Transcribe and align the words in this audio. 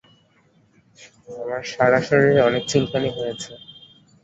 আমার 1.35 1.63
সারা 1.71 1.99
শরীরে 2.07 2.41
অনেক 2.49 2.63
চুলকানি 2.71 3.09
হয়েছে। 3.17 3.51